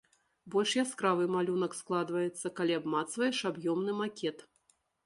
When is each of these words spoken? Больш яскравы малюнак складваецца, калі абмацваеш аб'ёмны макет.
Больш 0.55 0.71
яскравы 0.83 1.27
малюнак 1.35 1.77
складваецца, 1.81 2.53
калі 2.61 2.79
абмацваеш 2.81 3.47
аб'ёмны 3.53 3.93
макет. 4.05 4.49